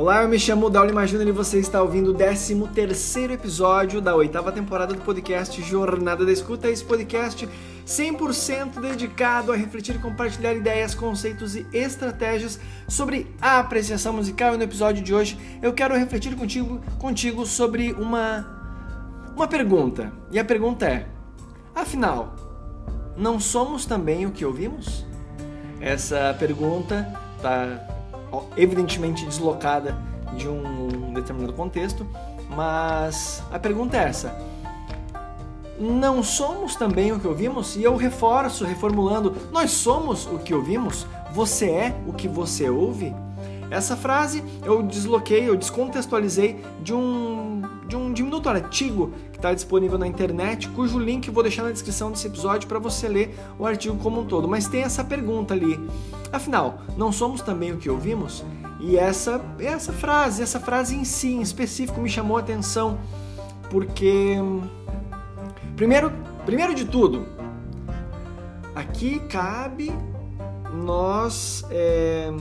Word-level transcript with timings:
Olá, 0.00 0.22
eu 0.22 0.30
me 0.30 0.38
chamo 0.38 0.70
Dauli 0.70 0.94
Magino 0.94 1.22
e 1.28 1.30
você 1.30 1.58
está 1.58 1.82
ouvindo 1.82 2.12
o 2.12 2.14
13 2.14 2.54
episódio 3.34 4.00
da 4.00 4.16
oitava 4.16 4.50
temporada 4.50 4.94
do 4.94 5.02
podcast 5.02 5.60
Jornada 5.60 6.24
da 6.24 6.32
Escuta. 6.32 6.70
Esse 6.70 6.82
podcast 6.82 7.46
100% 7.86 8.80
dedicado 8.80 9.52
a 9.52 9.56
refletir 9.56 9.96
e 9.96 9.98
compartilhar 9.98 10.54
ideias, 10.54 10.94
conceitos 10.94 11.54
e 11.54 11.66
estratégias 11.70 12.58
sobre 12.88 13.26
a 13.42 13.58
apreciação 13.58 14.14
musical. 14.14 14.54
E 14.54 14.56
no 14.56 14.62
episódio 14.62 15.04
de 15.04 15.12
hoje 15.12 15.38
eu 15.60 15.74
quero 15.74 15.94
refletir 15.94 16.34
contigo, 16.34 16.80
contigo 16.98 17.44
sobre 17.44 17.92
uma, 17.92 18.46
uma 19.36 19.46
pergunta. 19.46 20.10
E 20.30 20.38
a 20.38 20.44
pergunta 20.46 20.86
é: 20.86 21.08
afinal, 21.74 22.34
não 23.18 23.38
somos 23.38 23.84
também 23.84 24.24
o 24.24 24.30
que 24.30 24.46
ouvimos? 24.46 25.04
Essa 25.78 26.34
pergunta 26.38 27.06
está 27.36 27.89
evidentemente 28.56 29.24
deslocada 29.26 29.96
de 30.36 30.48
um 30.48 31.12
determinado 31.12 31.52
contexto, 31.52 32.06
mas 32.48 33.42
a 33.50 33.58
pergunta 33.58 33.96
é 33.96 34.04
essa: 34.04 34.36
não 35.78 36.22
somos 36.22 36.76
também 36.76 37.12
o 37.12 37.18
que 37.18 37.26
ouvimos? 37.26 37.76
E 37.76 37.82
eu 37.82 37.96
reforço, 37.96 38.64
reformulando: 38.64 39.34
nós 39.50 39.70
somos 39.70 40.26
o 40.26 40.38
que 40.38 40.54
ouvimos? 40.54 41.06
Você 41.32 41.70
é 41.70 41.96
o 42.06 42.12
que 42.12 42.28
você 42.28 42.68
ouve? 42.68 43.14
Essa 43.70 43.96
frase 43.96 44.42
eu 44.64 44.82
desloquei, 44.82 45.48
eu 45.48 45.56
descontextualizei 45.56 46.62
de 46.82 46.92
um, 46.92 47.62
de 47.90 47.96
um 47.96 48.12
diminuto 48.12 48.48
artigo 48.48 49.12
que 49.32 49.38
está 49.38 49.52
disponível 49.52 49.98
na 49.98 50.06
internet, 50.06 50.68
cujo 50.68 50.98
link 50.98 51.26
eu 51.26 51.34
vou 51.34 51.42
deixar 51.42 51.64
na 51.64 51.72
descrição 51.72 52.12
desse 52.12 52.26
episódio 52.28 52.68
para 52.68 52.78
você 52.78 53.08
ler 53.08 53.36
o 53.58 53.66
artigo 53.66 53.96
como 53.96 54.20
um 54.20 54.24
todo. 54.24 54.46
Mas 54.46 54.68
tem 54.68 54.82
essa 54.82 55.02
pergunta 55.02 55.52
ali. 55.52 55.78
Afinal, 56.32 56.78
não 56.96 57.10
somos 57.10 57.42
também 57.42 57.72
o 57.72 57.76
que 57.76 57.90
ouvimos? 57.90 58.44
E 58.78 58.96
essa, 58.96 59.44
essa 59.58 59.92
frase, 59.92 60.40
essa 60.40 60.60
frase 60.60 60.94
em 60.94 61.04
si, 61.04 61.32
em 61.32 61.42
específico, 61.42 62.00
me 62.00 62.08
chamou 62.08 62.36
a 62.36 62.40
atenção, 62.40 62.98
porque. 63.68 64.36
Primeiro, 65.76 66.12
primeiro 66.46 66.74
de 66.74 66.84
tudo, 66.84 67.26
aqui 68.74 69.18
cabe 69.28 69.92
nós. 70.72 71.64
É, 71.70 72.32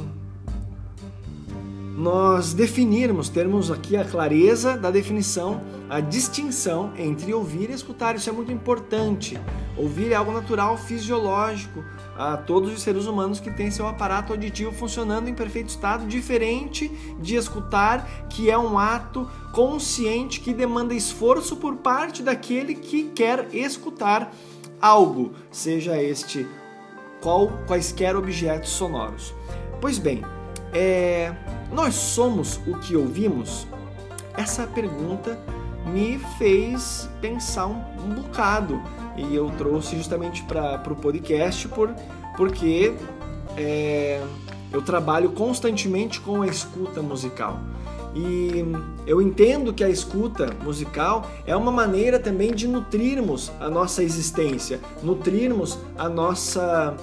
nós 1.99 2.53
definirmos, 2.53 3.27
termos 3.27 3.69
aqui 3.69 3.97
a 3.97 4.05
clareza 4.05 4.77
da 4.77 4.89
definição, 4.89 5.61
a 5.89 5.99
distinção 5.99 6.93
entre 6.97 7.33
ouvir 7.33 7.69
e 7.69 7.73
escutar. 7.73 8.15
Isso 8.15 8.29
é 8.29 8.31
muito 8.31 8.53
importante. 8.53 9.37
Ouvir 9.75 10.13
é 10.13 10.15
algo 10.15 10.31
natural, 10.31 10.77
fisiológico 10.77 11.83
a 12.17 12.37
todos 12.37 12.71
os 12.71 12.81
seres 12.81 13.05
humanos 13.05 13.41
que 13.41 13.51
têm 13.51 13.69
seu 13.69 13.85
aparato 13.85 14.31
auditivo 14.31 14.71
funcionando 14.71 15.27
em 15.27 15.33
perfeito 15.33 15.67
estado, 15.67 16.07
diferente 16.07 16.87
de 17.19 17.35
escutar, 17.35 18.27
que 18.29 18.49
é 18.49 18.57
um 18.57 18.79
ato 18.79 19.29
consciente 19.51 20.39
que 20.39 20.53
demanda 20.53 20.93
esforço 20.93 21.57
por 21.57 21.75
parte 21.75 22.23
daquele 22.23 22.75
que 22.75 23.09
quer 23.09 23.53
escutar 23.53 24.33
algo, 24.79 25.33
seja 25.51 26.01
este 26.01 26.47
qual 27.19 27.49
quaisquer 27.67 28.15
objetos 28.15 28.69
sonoros. 28.69 29.33
Pois 29.81 29.97
bem, 29.97 30.23
é, 30.73 31.35
nós 31.71 31.95
somos 31.95 32.59
o 32.67 32.77
que 32.79 32.95
ouvimos? 32.95 33.67
Essa 34.35 34.65
pergunta 34.65 35.37
me 35.85 36.19
fez 36.37 37.09
pensar 37.21 37.67
um, 37.67 37.81
um 38.05 38.15
bocado 38.15 38.81
e 39.17 39.35
eu 39.35 39.49
trouxe 39.57 39.97
justamente 39.97 40.43
para 40.43 40.81
o 40.91 40.95
podcast 40.95 41.67
por, 41.67 41.93
porque 42.37 42.93
é, 43.57 44.21
eu 44.71 44.81
trabalho 44.81 45.31
constantemente 45.31 46.21
com 46.21 46.41
a 46.41 46.47
escuta 46.47 47.01
musical. 47.01 47.59
E 48.15 48.65
eu 49.05 49.21
entendo 49.21 49.71
que 49.73 49.83
a 49.83 49.89
escuta 49.89 50.49
musical 50.63 51.29
é 51.45 51.55
uma 51.55 51.71
maneira 51.71 52.19
também 52.19 52.53
de 52.53 52.67
nutrirmos 52.67 53.51
a 53.59 53.69
nossa 53.69 54.01
existência, 54.01 54.79
nutrirmos 55.03 55.77
a 55.97 56.09
nossa 56.09 56.95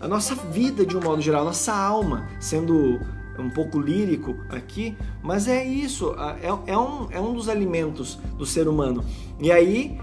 a 0.00 0.08
nossa 0.08 0.34
vida 0.34 0.84
de 0.84 0.96
um 0.96 1.00
modo 1.00 1.22
geral, 1.22 1.42
a 1.42 1.44
nossa 1.44 1.72
alma, 1.72 2.28
sendo 2.40 2.98
um 3.38 3.50
pouco 3.50 3.78
lírico 3.78 4.36
aqui, 4.50 4.96
mas 5.22 5.48
é 5.48 5.64
isso, 5.64 6.14
é, 6.40 6.72
é, 6.72 6.78
um, 6.78 7.08
é 7.10 7.20
um 7.20 7.32
dos 7.32 7.48
alimentos 7.48 8.18
do 8.36 8.44
ser 8.44 8.68
humano. 8.68 9.04
E 9.40 9.50
aí, 9.50 9.98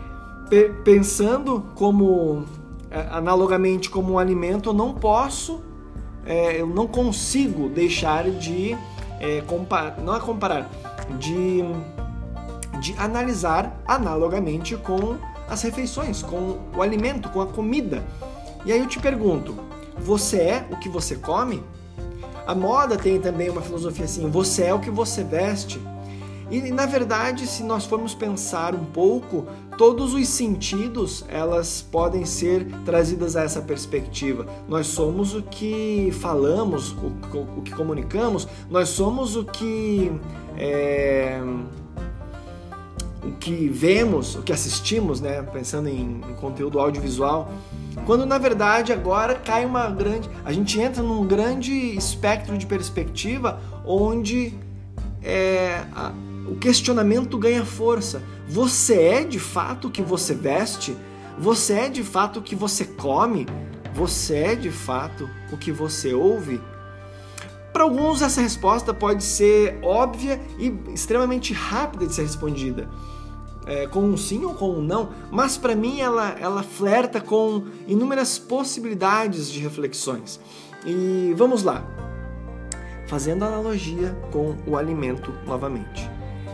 pensando 0.83 1.65
como, 1.75 2.45
é, 2.89 3.07
analogamente 3.11 3.89
como 3.89 4.13
um 4.13 4.19
alimento, 4.19 4.69
eu 4.69 4.73
não 4.73 4.93
posso, 4.93 5.61
é, 6.25 6.59
eu 6.59 6.67
não 6.67 6.87
consigo 6.87 7.69
deixar 7.69 8.29
de, 8.29 8.75
é, 9.19 9.41
comparar, 9.41 9.99
não 10.01 10.15
é 10.15 10.19
comparar, 10.19 10.69
de, 11.19 11.61
de 12.79 12.95
analisar 12.97 13.79
analogamente 13.87 14.75
com 14.75 15.17
as 15.47 15.61
refeições, 15.61 16.21
com 16.21 16.59
o 16.75 16.81
alimento, 16.81 17.29
com 17.29 17.41
a 17.41 17.47
comida. 17.47 18.03
E 18.65 18.71
aí 18.71 18.79
eu 18.79 18.87
te 18.87 18.99
pergunto, 18.99 19.55
você 19.97 20.37
é 20.37 20.67
o 20.71 20.77
que 20.77 20.89
você 20.89 21.15
come? 21.15 21.63
A 22.45 22.55
moda 22.55 22.97
tem 22.97 23.19
também 23.19 23.49
uma 23.49 23.61
filosofia 23.61 24.05
assim: 24.05 24.29
você 24.29 24.63
é 24.63 24.73
o 24.73 24.79
que 24.79 24.89
você 24.89 25.23
veste. 25.23 25.79
E 26.51 26.71
na 26.71 26.87
verdade, 26.87 27.45
se 27.45 27.61
nós 27.61 27.85
formos 27.85 28.15
pensar 28.15 28.73
um 28.73 28.85
pouco, 28.85 29.45
todos 29.77 30.15
os 30.15 30.27
sentidos 30.27 31.23
elas 31.27 31.81
podem 31.81 32.25
ser 32.25 32.65
trazidas 32.83 33.35
a 33.35 33.43
essa 33.43 33.61
perspectiva. 33.61 34.47
Nós 34.67 34.87
somos 34.87 35.35
o 35.35 35.43
que 35.43 36.09
falamos, 36.19 36.91
o, 36.93 37.11
o 37.57 37.61
que 37.61 37.71
comunicamos, 37.71 38.47
nós 38.67 38.89
somos 38.89 39.35
o 39.35 39.45
que 39.45 40.11
é, 40.57 41.39
o 43.23 43.31
que 43.33 43.67
vemos, 43.67 44.35
o 44.35 44.41
que 44.41 44.53
assistimos, 44.53 45.19
né? 45.19 45.41
Pensando 45.41 45.89
em, 45.89 46.21
em 46.29 46.33
conteúdo 46.35 46.79
audiovisual. 46.79 47.51
Quando 48.05 48.25
na 48.25 48.37
verdade 48.37 48.93
agora 48.93 49.35
cai 49.35 49.65
uma 49.65 49.89
grande. 49.89 50.29
A 50.45 50.51
gente 50.51 50.79
entra 50.79 51.03
num 51.03 51.25
grande 51.27 51.73
espectro 51.73 52.57
de 52.57 52.65
perspectiva 52.65 53.61
onde 53.85 54.53
é, 55.21 55.83
a, 55.93 56.13
o 56.47 56.55
questionamento 56.55 57.37
ganha 57.37 57.65
força. 57.65 58.21
Você 58.47 59.01
é 59.01 59.23
de 59.23 59.39
fato 59.39 59.87
o 59.87 59.91
que 59.91 60.01
você 60.01 60.33
veste? 60.33 60.95
Você 61.37 61.73
é 61.73 61.89
de 61.89 62.03
fato 62.03 62.39
o 62.39 62.41
que 62.41 62.55
você 62.55 62.85
come? 62.85 63.45
Você 63.93 64.35
é 64.37 64.55
de 64.55 64.71
fato 64.71 65.29
o 65.51 65.57
que 65.57 65.71
você 65.71 66.13
ouve? 66.13 66.61
Para 67.71 67.83
alguns, 67.83 68.21
essa 68.21 68.41
resposta 68.41 68.93
pode 68.93 69.23
ser 69.23 69.79
óbvia 69.83 70.41
e 70.57 70.73
extremamente 70.93 71.53
rápida 71.53 72.07
de 72.07 72.13
ser 72.13 72.23
respondida 72.23 72.89
é, 73.69 73.85
com 73.85 74.01
um 74.01 74.17
sim 74.17 74.43
ou 74.43 74.55
com 74.55 74.71
um 74.71 74.81
não, 74.81 75.09
mas 75.29 75.55
para 75.55 75.75
mim 75.75 75.99
ela, 75.99 76.35
ela 76.39 76.63
flerta 76.63 77.21
com 77.21 77.65
inúmeras 77.87 78.39
possibilidades 78.39 79.49
de 79.49 79.59
reflexões. 79.59 80.39
E 80.83 81.33
vamos 81.37 81.63
lá, 81.63 81.83
fazendo 83.07 83.45
analogia 83.45 84.17
com 84.31 84.55
o 84.65 84.75
alimento 84.75 85.31
novamente. 85.45 86.09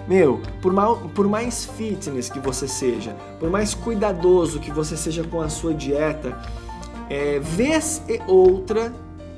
Meu, 0.07 0.41
por, 0.61 0.73
mal, 0.73 0.97
por 1.15 1.27
mais 1.27 1.65
fitness 1.65 2.29
que 2.29 2.39
você 2.39 2.67
seja, 2.67 3.15
por 3.39 3.49
mais 3.49 3.73
cuidadoso 3.73 4.59
que 4.59 4.69
você 4.69 4.97
seja 4.97 5.23
com 5.23 5.41
a 5.41 5.49
sua 5.49 5.73
dieta, 5.73 6.37
é, 7.09 7.39
vez 7.39 8.03
e 8.09 8.19
outra 8.27 8.93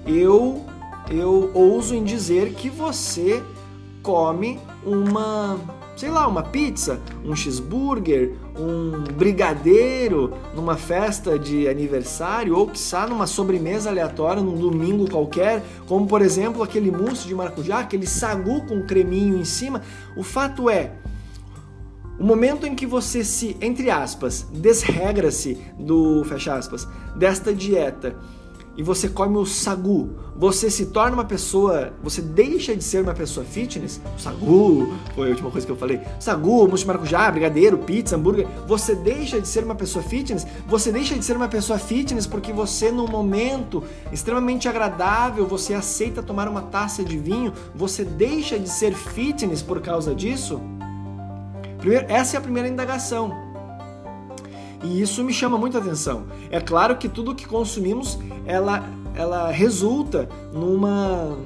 eu 0.05 0.65
eu 1.09 1.51
ouso 1.53 1.95
em 1.95 2.03
dizer 2.03 2.53
que 2.53 2.69
você 2.69 3.43
come 4.01 4.59
uma 4.85 5.59
sei 5.97 6.11
lá, 6.11 6.27
uma 6.27 6.43
pizza, 6.43 7.01
um 7.25 7.35
cheeseburger, 7.35 8.35
um 8.55 9.03
brigadeiro 9.15 10.31
numa 10.53 10.77
festa 10.77 11.39
de 11.39 11.67
aniversário 11.67 12.55
ou 12.55 12.67
quiçá 12.67 13.07
numa 13.07 13.25
sobremesa 13.25 13.89
aleatória 13.89 14.43
num 14.43 14.55
domingo 14.55 15.09
qualquer, 15.09 15.63
como 15.87 16.05
por 16.05 16.21
exemplo 16.21 16.61
aquele 16.61 16.91
mousse 16.91 17.27
de 17.27 17.33
maracujá, 17.33 17.79
aquele 17.79 18.05
sagu 18.05 18.61
com 18.67 18.83
creminho 18.83 19.39
em 19.39 19.45
cima. 19.45 19.81
O 20.15 20.21
fato 20.21 20.69
é, 20.69 20.91
o 22.19 22.23
momento 22.23 22.67
em 22.67 22.75
que 22.75 22.85
você 22.85 23.23
se, 23.23 23.57
entre 23.59 23.89
aspas, 23.89 24.45
desregra-se 24.53 25.57
do, 25.79 26.23
fecha 26.25 26.53
aspas, 26.53 26.87
desta 27.15 27.51
dieta 27.51 28.15
e 28.77 28.83
você 28.83 29.09
come 29.09 29.37
o 29.37 29.45
sagu, 29.45 30.11
você 30.35 30.69
se 30.69 30.85
torna 30.87 31.15
uma 31.15 31.25
pessoa, 31.25 31.93
você 32.03 32.21
deixa 32.21 32.75
de 32.75 32.83
ser 32.83 33.01
uma 33.01 33.13
pessoa 33.13 33.43
fitness, 33.43 33.99
sagu 34.17 34.93
foi 35.15 35.27
a 35.27 35.29
última 35.31 35.49
coisa 35.49 35.65
que 35.65 35.71
eu 35.73 35.75
falei, 35.75 35.99
sagu, 36.19 36.67
mousse 36.67 36.83
de 36.83 36.87
maracujá, 36.87 37.31
brigadeiro, 37.31 37.79
pizza, 37.79 38.15
hambúrguer, 38.15 38.47
você 38.67 38.93
deixa 38.93 39.41
de 39.41 39.47
ser 39.47 39.63
uma 39.63 39.73
pessoa 39.73 40.03
fitness, 40.03 40.45
você 40.67 40.91
deixa 40.91 41.15
de 41.15 41.25
ser 41.25 41.35
uma 41.35 41.47
pessoa 41.47 41.79
fitness 41.79 42.27
porque 42.27 42.53
você 42.53 42.91
num 42.91 43.07
momento 43.07 43.83
extremamente 44.11 44.69
agradável, 44.69 45.47
você 45.47 45.73
aceita 45.73 46.21
tomar 46.21 46.47
uma 46.47 46.61
taça 46.61 47.03
de 47.03 47.17
vinho, 47.17 47.51
você 47.73 48.05
deixa 48.05 48.59
de 48.59 48.69
ser 48.69 48.93
fitness 48.93 49.63
por 49.63 49.81
causa 49.81 50.13
disso? 50.13 50.61
Primeiro, 51.79 52.05
essa 52.09 52.35
é 52.35 52.39
a 52.39 52.41
primeira 52.41 52.67
indagação. 52.67 53.46
E 54.83 55.01
isso 55.01 55.23
me 55.23 55.33
chama 55.33 55.57
muita 55.57 55.79
atenção. 55.79 56.25
É 56.51 56.59
claro 56.59 56.97
que 56.97 57.09
tudo 57.09 57.33
que 57.33 57.47
consumimos, 57.47 58.19
ela, 58.45 58.83
ela 59.15 59.51
resulta 59.51 60.29
numa 60.53 61.37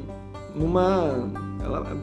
numa 0.54 1.30
ela, 1.63 1.98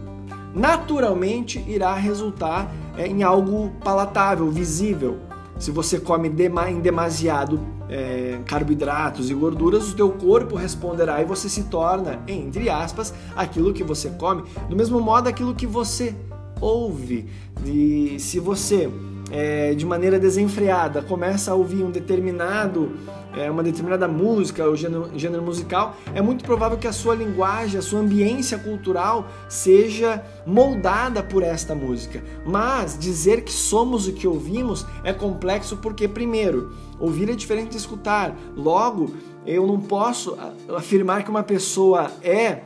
naturalmente 0.54 1.62
irá 1.68 1.94
resultar 1.94 2.72
é, 2.96 3.06
em 3.06 3.22
algo 3.22 3.70
palatável, 3.84 4.50
visível. 4.50 5.18
Se 5.58 5.70
você 5.70 5.98
come 5.98 6.28
em 6.28 6.80
demasiado 6.80 7.60
é, 7.88 8.38
carboidratos 8.46 9.28
e 9.28 9.34
gorduras, 9.34 9.90
o 9.90 9.96
teu 9.96 10.10
corpo 10.10 10.54
responderá 10.54 11.20
e 11.20 11.24
você 11.24 11.48
se 11.48 11.64
torna, 11.64 12.20
entre 12.28 12.70
aspas, 12.70 13.12
aquilo 13.34 13.72
que 13.72 13.82
você 13.82 14.10
come. 14.10 14.44
Do 14.68 14.76
mesmo 14.76 15.00
modo, 15.00 15.28
aquilo 15.28 15.54
que 15.54 15.66
você 15.66 16.14
ouve. 16.60 17.28
E 17.64 18.16
se 18.20 18.38
você 18.38 18.88
é, 19.30 19.74
de 19.74 19.84
maneira 19.84 20.18
desenfreada 20.18 21.02
começa 21.02 21.52
a 21.52 21.54
ouvir 21.54 21.82
um 21.82 21.90
determinado 21.90 22.92
é, 23.36 23.50
uma 23.50 23.62
determinada 23.62 24.08
música 24.08 24.64
ou 24.64 24.74
gênero, 24.74 25.10
gênero, 25.14 25.42
musical, 25.42 25.94
é 26.14 26.20
muito 26.20 26.44
provável 26.44 26.78
que 26.78 26.86
a 26.86 26.92
sua 26.92 27.14
linguagem, 27.14 27.78
a 27.78 27.82
sua 27.82 28.00
ambiência 28.00 28.58
cultural 28.58 29.28
seja 29.48 30.24
moldada 30.46 31.22
por 31.22 31.42
esta 31.42 31.74
música. 31.74 32.22
Mas 32.44 32.98
dizer 32.98 33.42
que 33.44 33.52
somos 33.52 34.08
o 34.08 34.12
que 34.12 34.26
ouvimos 34.26 34.84
é 35.04 35.12
complexo 35.12 35.76
porque, 35.76 36.08
primeiro, 36.08 36.72
ouvir 36.98 37.30
é 37.30 37.34
diferente 37.34 37.70
de 37.70 37.76
escutar. 37.76 38.34
Logo, 38.56 39.14
eu 39.46 39.66
não 39.66 39.78
posso 39.78 40.36
afirmar 40.76 41.22
que 41.22 41.30
uma 41.30 41.42
pessoa 41.42 42.10
é, 42.22 42.62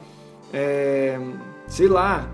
é 0.52 1.20
sei 1.66 1.88
lá, 1.88 2.28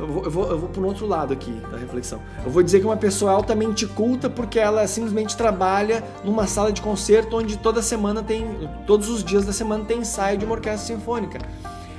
eu 0.00 0.30
vou, 0.30 0.48
eu 0.50 0.58
vou, 0.58 0.68
para 0.68 0.82
um 0.82 0.86
outro 0.86 1.06
lado 1.06 1.32
aqui 1.32 1.52
da 1.70 1.76
reflexão. 1.76 2.20
Eu 2.44 2.50
vou 2.50 2.62
dizer 2.62 2.80
que 2.80 2.86
uma 2.86 2.96
pessoa 2.96 3.32
é 3.32 3.34
altamente 3.34 3.86
culta 3.86 4.30
porque 4.30 4.58
ela 4.58 4.86
simplesmente 4.86 5.36
trabalha 5.36 6.02
numa 6.24 6.46
sala 6.46 6.72
de 6.72 6.80
concerto 6.80 7.36
onde 7.36 7.58
toda 7.58 7.82
semana 7.82 8.22
tem, 8.22 8.46
todos 8.86 9.08
os 9.08 9.22
dias 9.22 9.44
da 9.44 9.52
semana 9.52 9.84
tem 9.84 9.98
ensaio 9.98 10.38
de 10.38 10.44
uma 10.44 10.54
orquestra 10.54 10.96
sinfônica. 10.96 11.38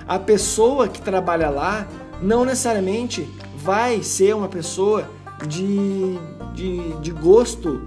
A 0.07 0.17
pessoa 0.17 0.87
que 0.87 0.99
trabalha 0.99 1.49
lá 1.49 1.87
não 2.21 2.43
necessariamente 2.43 3.29
vai 3.55 4.01
ser 4.01 4.35
uma 4.35 4.47
pessoa 4.47 5.07
de, 5.47 6.17
de, 6.53 6.93
de 6.99 7.11
gosto, 7.11 7.81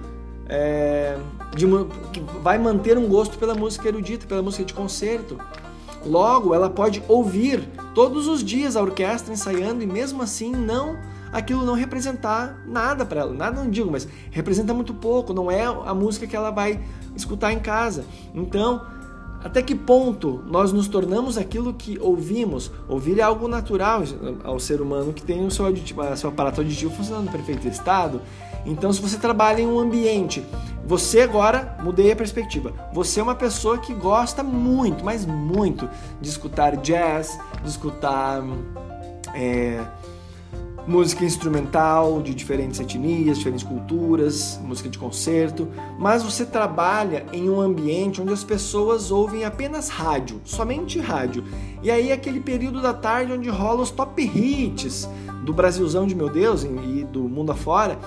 é, 0.49 1.17
de, 1.57 1.67
que 2.13 2.21
vai 2.41 2.59
manter 2.59 2.97
um 2.97 3.09
gosto 3.09 3.37
pela 3.39 3.55
música 3.55 3.89
erudita, 3.89 4.27
pela 4.27 4.43
música 4.43 4.65
de 4.65 4.75
concerto. 4.75 5.39
Logo, 6.07 6.55
ela 6.55 6.69
pode 6.69 7.03
ouvir 7.09 7.69
todos 7.95 8.27
os 8.27 8.43
dias 8.43 8.77
a 8.77 8.83
orquestra 8.83 9.33
ensaiando 9.33 9.83
e 9.83 9.87
mesmo 9.87 10.23
assim 10.23 10.53
não 10.53 10.97
aquilo 11.33 11.65
não 11.65 11.75
representar 11.75 12.63
nada 12.67 13.05
para 13.05 13.23
ela. 13.23 13.33
Nada 13.33 13.61
não 13.61 13.69
digo, 13.69 13.91
mas 13.91 14.07
representa 14.31 14.73
muito 14.73 14.95
pouco, 14.95 15.35
não 15.35 15.51
é 15.51 15.65
a 15.65 15.93
música 15.93 16.27
que 16.27 16.37
ela 16.37 16.51
vai 16.51 16.81
escutar 17.17 17.53
em 17.53 17.59
casa. 17.59 18.05
Então, 18.33 18.83
até 19.43 19.61
que 19.61 19.75
ponto 19.75 20.43
nós 20.47 20.73
nos 20.73 20.89
tornamos 20.89 21.37
aquilo 21.37 21.75
que 21.75 21.99
ouvimos? 22.01 22.71
Ouvir 22.89 23.19
é 23.19 23.23
algo 23.23 23.49
natural 23.49 24.03
ao 24.45 24.61
ser 24.61 24.81
humano 24.81 25.13
que 25.13 25.23
tem 25.23 25.45
o 25.45 25.51
seu, 25.51 25.67
auditivo, 25.67 26.01
seu 26.17 26.31
aparato 26.31 26.61
auditivo 26.61 26.95
funcionando 26.95 27.27
no 27.27 27.33
perfeito 27.33 27.67
estado. 27.67 28.23
Então, 28.65 28.91
se 28.93 29.03
você 29.03 29.19
trabalha 29.19 29.61
em 29.61 29.67
um 29.67 29.79
ambiente, 29.79 30.43
você 30.87 31.23
agora, 31.23 31.79
mudei 31.83 32.13
a 32.13 32.17
perspectiva, 32.17 32.73
você 32.93 33.21
é 33.21 33.23
uma 33.23 33.35
pessoa 33.35 33.79
que 33.79 33.95
gosta 33.95 34.43
muito, 34.43 35.05
mas 35.05 35.25
muito, 35.25 35.89
de 36.21 36.29
escutar 36.29 36.77
jazz, 36.77 37.39
de 37.63 37.69
escutar 37.71 38.43
é, 39.35 39.83
música 40.87 41.25
instrumental 41.25 42.21
de 42.21 42.35
diferentes 42.35 42.79
etnias, 42.79 43.39
diferentes 43.39 43.65
culturas, 43.65 44.61
música 44.63 44.89
de 44.89 44.99
concerto, 44.99 45.69
mas 45.99 46.23
você 46.23 46.45
trabalha 46.45 47.25
em 47.33 47.49
um 47.49 47.61
ambiente 47.61 48.21
onde 48.21 48.33
as 48.33 48.45
pessoas 48.45 49.11
ouvem 49.11 49.45
apenas 49.45 49.89
rádio, 49.89 50.41
somente 50.45 50.99
rádio. 50.99 51.45
E 51.83 51.91
aí 51.91 52.13
aquele 52.13 52.41
período 52.41 52.83
da 52.83 52.93
tarde 52.93 53.33
onde 53.33 53.49
rola 53.49 53.83
os 53.83 53.91
top 53.91 54.23
hits 54.23 55.09
do 55.45 55.53
Brasilzão 55.53 56.07
de 56.07 56.15
meu 56.15 56.29
Deus 56.29 56.65
e 56.65 57.05
do 57.05 57.23
mundo 57.23 57.53
afora. 57.53 57.99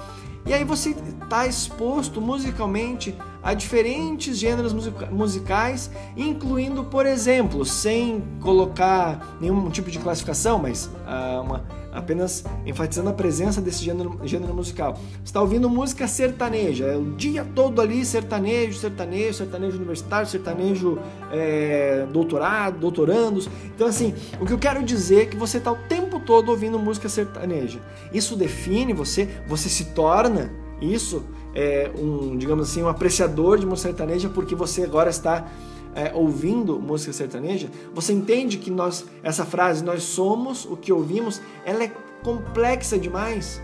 E 0.47 0.53
aí 0.53 0.63
você 0.63 0.95
está 1.21 1.45
exposto 1.45 2.21
musicalmente 2.21 3.13
a 3.43 3.53
diferentes 3.53 4.37
gêneros 4.37 4.73
musicais, 5.11 5.91
incluindo, 6.15 6.85
por 6.85 7.05
exemplo, 7.05 7.65
sem 7.65 8.23
colocar 8.39 9.35
nenhum 9.41 9.69
tipo 9.69 9.91
de 9.91 9.99
classificação, 9.99 10.57
mas 10.57 10.85
uh, 10.85 11.41
uma, 11.41 11.65
apenas 11.91 12.43
enfatizando 12.65 13.09
a 13.09 13.13
presença 13.13 13.59
desse 13.59 13.83
gênero, 13.83 14.19
gênero 14.23 14.53
musical. 14.53 14.93
Você 14.93 15.25
está 15.25 15.41
ouvindo 15.41 15.69
música 15.69 16.07
sertaneja, 16.07 16.85
é 16.85 16.95
o 16.95 17.15
dia 17.15 17.45
todo 17.55 17.81
ali 17.81 18.05
sertanejo, 18.05 18.79
sertanejo, 18.79 19.33
sertanejo 19.33 19.77
universitário, 19.77 20.27
sertanejo 20.27 20.99
é, 21.31 22.05
doutorado, 22.13 22.79
doutorandos. 22.79 23.49
Então, 23.65 23.87
assim, 23.87 24.13
o 24.39 24.45
que 24.45 24.53
eu 24.53 24.59
quero 24.59 24.83
dizer 24.83 25.23
é 25.23 25.25
que 25.25 25.35
você 25.35 25.57
está 25.57 25.71
o 25.71 25.77
tempo 25.89 26.06
todo 26.27 26.49
ouvindo 26.49 26.77
música 26.77 27.09
sertaneja. 27.09 27.79
Isso 28.13 28.35
define 28.35 28.93
você, 28.93 29.27
você 29.47 29.67
se 29.67 29.85
torna 29.85 30.51
isso 30.79 31.23
é 31.55 31.89
um, 31.97 32.37
digamos 32.37 32.69
assim, 32.69 32.83
um 32.83 32.87
apreciador 32.87 33.57
de 33.57 33.65
música 33.65 33.89
sertaneja 33.89 34.29
porque 34.29 34.53
você 34.53 34.83
agora 34.83 35.09
está 35.09 35.47
é, 35.95 36.11
ouvindo 36.13 36.79
música 36.79 37.11
sertaneja, 37.11 37.69
você 37.93 38.13
entende 38.13 38.57
que 38.59 38.69
nós, 38.69 39.05
essa 39.23 39.43
frase, 39.43 39.83
nós 39.83 40.03
somos 40.03 40.65
o 40.65 40.77
que 40.77 40.93
ouvimos, 40.93 41.41
ela 41.65 41.83
é 41.83 41.91
complexa 42.21 42.99
demais. 42.99 43.59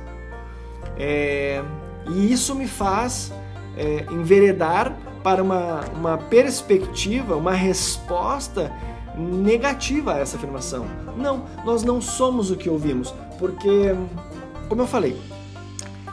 É, 0.98 1.64
e 2.10 2.34
isso 2.34 2.56
me 2.56 2.68
faz 2.68 3.32
é, 3.78 4.06
enveredar 4.12 4.98
para 5.24 5.44
uma, 5.44 5.82
uma 5.96 6.18
perspectiva, 6.18 7.36
uma 7.36 7.54
resposta 7.54 8.74
negativa 9.18 10.18
essa 10.18 10.38
afirmação. 10.38 10.86
Não, 11.18 11.44
nós 11.66 11.84
não 11.84 12.02
somos 12.02 12.52
o 12.52 12.56
que 12.56 12.70
ouvimos, 12.70 13.14
porque, 13.38 13.96
como 14.68 14.82
eu 14.82 14.88
falei, 14.88 15.16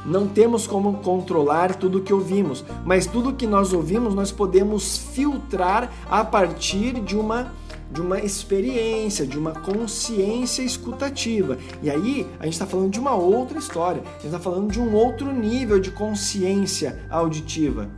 não 0.05 0.27
temos 0.27 0.67
como 0.67 0.99
controlar 0.99 1.75
tudo 1.75 1.99
o 1.99 2.01
que 2.03 2.13
ouvimos, 2.13 2.65
mas 2.85 3.07
tudo 3.07 3.35
que 3.35 3.47
nós 3.47 3.73
ouvimos 3.73 4.15
nós 4.15 4.33
podemos 4.33 4.97
filtrar 4.97 5.93
a 6.11 6.25
partir 6.25 7.01
de 7.01 7.17
uma 7.17 7.53
de 7.91 8.01
uma 8.01 8.21
experiência, 8.21 9.27
de 9.27 9.37
uma 9.37 9.51
consciência 9.51 10.63
escutativa. 10.63 11.59
E 11.83 11.91
aí 11.91 12.25
a 12.39 12.45
gente 12.45 12.53
está 12.53 12.65
falando 12.65 12.91
de 12.91 13.01
uma 13.01 13.17
outra 13.17 13.59
história, 13.59 14.01
a 14.01 14.13
gente 14.13 14.27
está 14.27 14.39
falando 14.39 14.71
de 14.71 14.81
um 14.81 14.95
outro 14.95 15.33
nível 15.33 15.81
de 15.81 15.91
consciência 15.91 17.01
auditiva. 17.11 17.91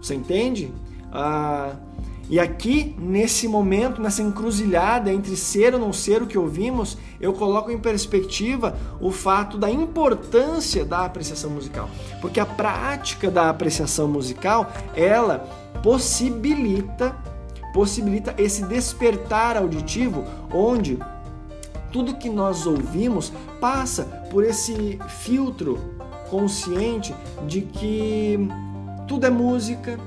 Você 0.00 0.14
entende? 0.14 0.72
Ah, 1.12 1.76
e 2.28 2.40
aqui, 2.40 2.94
nesse 2.98 3.46
momento, 3.46 4.02
nessa 4.02 4.20
encruzilhada 4.20 5.12
entre 5.12 5.36
ser 5.36 5.74
ou 5.74 5.80
não 5.80 5.92
ser 5.92 6.22
o 6.22 6.26
que 6.26 6.36
ouvimos, 6.36 6.98
eu 7.20 7.32
coloco 7.32 7.70
em 7.70 7.78
perspectiva 7.78 8.76
o 9.00 9.12
fato 9.12 9.56
da 9.56 9.70
importância 9.70 10.84
da 10.84 11.04
apreciação 11.04 11.50
musical. 11.50 11.88
Porque 12.20 12.40
a 12.40 12.46
prática 12.46 13.30
da 13.30 13.48
apreciação 13.48 14.08
musical, 14.08 14.72
ela 14.94 15.38
possibilita 15.82 17.16
possibilita 17.72 18.34
esse 18.38 18.64
despertar 18.64 19.54
auditivo 19.54 20.24
onde 20.50 20.98
tudo 21.92 22.16
que 22.16 22.30
nós 22.30 22.66
ouvimos 22.66 23.30
passa 23.60 24.04
por 24.30 24.42
esse 24.42 24.98
filtro 25.08 25.78
consciente 26.30 27.14
de 27.46 27.60
que 27.60 28.48
tudo 29.06 29.26
é 29.26 29.30
música, 29.30 30.00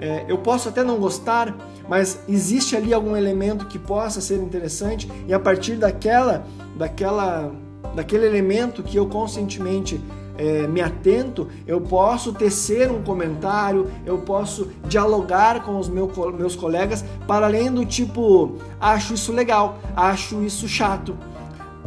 é, 0.00 0.24
eu 0.28 0.38
posso 0.38 0.68
até 0.68 0.82
não 0.82 0.98
gostar, 0.98 1.56
mas 1.88 2.20
existe 2.28 2.76
ali 2.76 2.92
algum 2.92 3.16
elemento 3.16 3.66
que 3.66 3.78
possa 3.78 4.20
ser 4.20 4.38
interessante 4.38 5.10
e 5.26 5.32
a 5.32 5.40
partir 5.40 5.76
daquela, 5.76 6.44
daquela, 6.76 7.52
daquele 7.94 8.26
elemento 8.26 8.82
que 8.82 8.96
eu 8.96 9.06
conscientemente 9.06 10.00
é, 10.38 10.66
me 10.66 10.82
atento, 10.82 11.48
eu 11.66 11.80
posso 11.80 12.32
tecer 12.32 12.90
um 12.90 13.02
comentário, 13.02 13.90
eu 14.04 14.18
posso 14.18 14.68
dialogar 14.86 15.62
com 15.62 15.78
os 15.78 15.88
meu, 15.88 16.10
meus 16.36 16.54
colegas 16.54 17.04
para 17.26 17.46
além 17.46 17.72
do 17.72 17.86
tipo 17.86 18.56
acho 18.78 19.14
isso 19.14 19.32
legal, 19.32 19.78
acho 19.96 20.42
isso 20.42 20.68
chato, 20.68 21.16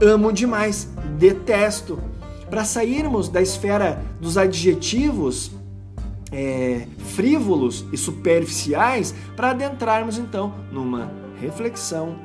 amo 0.02 0.32
demais, 0.32 0.90
detesto. 1.18 2.00
Para 2.50 2.66
sairmos 2.66 3.30
da 3.30 3.44
esfera 3.44 4.02
dos 4.20 4.36
adjetivos 4.36 5.52
é, 6.32 6.88
frívolos 7.16 7.86
e 7.92 7.98
superficiais 7.98 9.14
para 9.36 9.52
adentrarmos 9.52 10.18
então 10.18 10.54
numa 10.72 11.12
reflexão 11.40 12.16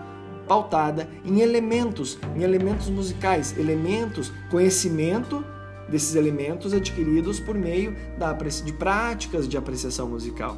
pautada 0.46 1.08
em 1.24 1.40
elementos, 1.40 2.18
em 2.36 2.42
elementos 2.42 2.88
musicais, 2.90 3.56
elementos, 3.56 4.30
conhecimento 4.50 5.44
desses 5.88 6.14
elementos 6.14 6.72
adquiridos 6.72 7.38
por 7.40 7.54
meio 7.54 7.94
da, 8.18 8.32
de 8.32 8.72
práticas 8.72 9.48
de 9.48 9.56
apreciação 9.56 10.08
musical. 10.08 10.56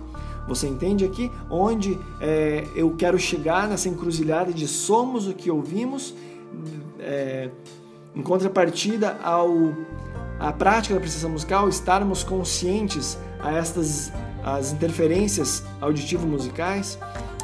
Você 0.48 0.68
entende 0.68 1.04
aqui 1.04 1.30
onde 1.50 1.98
é, 2.20 2.64
eu 2.74 2.94
quero 2.96 3.18
chegar 3.18 3.68
nessa 3.68 3.88
encruzilhada 3.88 4.52
de 4.52 4.68
somos 4.68 5.26
o 5.26 5.34
que 5.34 5.50
ouvimos, 5.50 6.14
é, 7.00 7.50
em 8.14 8.22
contrapartida 8.22 9.18
ao 9.22 9.74
a 10.38 10.52
prática 10.52 10.94
da 10.94 10.98
apreciação 10.98 11.30
musical, 11.30 11.66
estarmos 11.68 12.22
conscientes 12.22 13.18
a 13.40 13.52
estas 13.52 14.12
as 14.46 14.72
interferências 14.72 15.64
auditivo-musicais. 15.80 16.98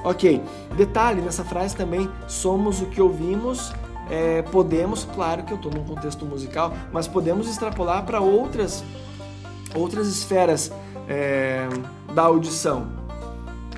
Ok, 0.04 0.40
detalhe 0.76 1.20
nessa 1.20 1.44
frase 1.44 1.74
também: 1.76 2.08
somos 2.28 2.80
o 2.80 2.86
que 2.86 3.02
ouvimos, 3.02 3.72
é, 4.08 4.42
podemos, 4.42 5.04
claro 5.14 5.42
que 5.42 5.52
eu 5.52 5.56
estou 5.56 5.72
num 5.72 5.84
contexto 5.84 6.24
musical, 6.24 6.72
mas 6.92 7.08
podemos 7.08 7.48
extrapolar 7.48 8.06
para 8.06 8.20
outras, 8.20 8.84
outras 9.74 10.06
esferas 10.06 10.72
é, 11.08 11.68
da 12.14 12.22
audição. 12.22 12.86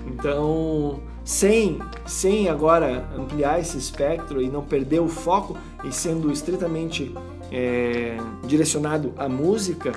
Então, 0.06 1.00
sem, 1.24 1.78
sem 2.04 2.50
agora 2.50 3.08
ampliar 3.16 3.58
esse 3.58 3.78
espectro 3.78 4.42
e 4.42 4.48
não 4.48 4.62
perder 4.62 5.00
o 5.00 5.08
foco 5.08 5.56
e 5.82 5.90
sendo 5.90 6.30
estritamente 6.30 7.14
é, 7.50 8.18
direcionado 8.46 9.14
à 9.16 9.28
música, 9.28 9.92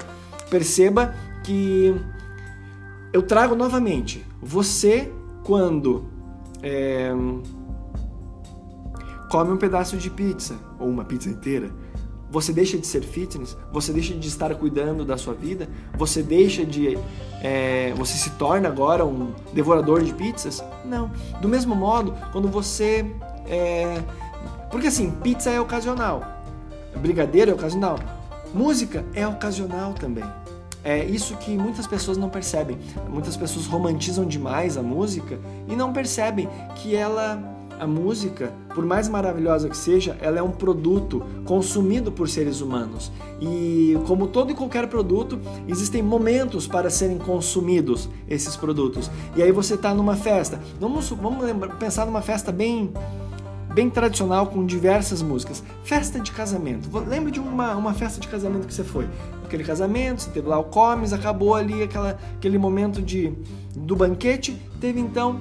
perceba 0.50 1.14
que 1.48 1.96
eu 3.13 3.24
trago 3.24 3.56
novamente 3.56 4.25
você 4.42 5.10
quando 5.46 6.06
é, 6.62 7.10
come 9.32 9.54
um 9.54 9.58
pedaço 9.58 9.96
de 9.96 10.10
pizza 10.10 10.58
ou 10.77 10.89
uma 10.89 11.06
pizza 11.06 11.30
inteira, 11.30 11.72
você 12.30 12.51
deixa 12.51 12.77
de 12.77 12.86
ser 12.86 13.01
fitness, 13.01 13.56
você 13.72 13.94
deixa 13.94 14.13
de 14.13 14.27
estar 14.27 14.54
cuidando 14.56 15.06
da 15.06 15.18
sua 15.18 15.34
vida, 15.34 15.70
você 15.98 16.22
deixa 16.22 16.66
de. 16.66 17.00
É, 17.42 17.94
você 17.96 18.18
se 18.18 18.32
torna 18.32 18.68
agora 18.68 19.06
um 19.06 19.32
devorador 19.54 20.04
de 20.04 20.13
pizzas? 20.13 20.62
Não. 20.84 21.10
Do 21.39 21.48
mesmo 21.48 21.74
modo, 21.74 22.13
quando 22.34 22.50
você. 22.50 23.10
É, 23.48 24.04
porque 24.70 24.88
assim, 24.88 25.12
pizza 25.24 25.50
é 25.50 25.62
ocasional, 25.62 26.44
brigadeiro 26.98 27.51
é 27.51 27.54
ocasional, 27.54 27.98
música 28.54 29.06
é 29.13 29.25
ocasional 29.25 29.94
também. 29.94 30.25
É 30.84 31.03
isso 31.03 31.36
que 31.38 31.57
muitas 31.57 31.86
pessoas 31.86 32.17
não 32.17 32.29
percebem. 32.29 32.77
Muitas 33.10 33.36
pessoas 33.36 33.65
romantizam 33.65 34.25
demais 34.25 34.77
a 34.77 34.84
música 34.84 35.39
e 35.67 35.75
não 35.75 35.91
percebem 35.91 36.48
que 36.75 36.96
ela 36.96 37.55
a 37.79 37.86
música, 37.86 38.51
por 38.74 38.86
mais 38.86 39.07
maravilhosa 39.07 39.69
que 39.69 39.77
seja, 39.77 40.17
ela 40.22 40.39
é 40.39 40.41
um 40.41 40.51
produto 40.51 41.24
consumido 41.46 42.12
por 42.12 42.27
seres 42.27 42.62
humanos. 42.62 43.12
E 43.39 43.98
como 44.07 44.27
todo 44.27 44.51
e 44.51 44.55
qualquer 44.55 44.88
produto, 44.88 45.39
existem 45.67 46.01
momentos 46.01 46.67
para 46.67 46.89
serem 46.89 47.17
consumidos 47.17 48.10
esses 48.27 48.55
produtos. 48.55 49.12
E 49.36 49.43
aí 49.43 49.51
você 49.51 49.75
está 49.75 49.93
numa 49.93 50.15
festa. 50.15 50.60
Vamos, 50.79 51.10
vamos 51.10 51.46
pensar 51.77 52.05
numa 52.05 52.22
festa 52.22 52.51
bem 52.51 52.91
bem 53.77 53.91
tradicional 53.91 54.48
com 54.48 54.65
diversas 54.65 55.22
músicas. 55.22 55.63
Festa 55.84 56.19
de 56.19 56.31
casamento. 56.31 56.89
Lembra 56.98 57.29
de 57.29 57.39
uma, 57.39 57.75
uma 57.75 57.93
festa 57.93 58.19
de 58.19 58.27
casamento 58.27 58.65
que 58.65 58.74
você 58.74 58.84
foi? 58.84 59.07
Aquele 59.46 59.63
casamento, 59.63 60.24
você 60.24 60.31
teve 60.31 60.48
lá 60.48 60.57
o 60.57 60.63
comes, 60.63 61.13
acabou 61.13 61.53
ali 61.53 61.84
aquela, 61.84 62.17
aquele 62.36 62.57
momento 62.57 63.03
de, 63.03 63.31
do 63.75 63.96
banquete, 63.96 64.60
teve 64.81 65.00
então 65.00 65.39